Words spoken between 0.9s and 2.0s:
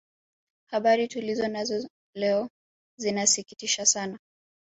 tulizo nazo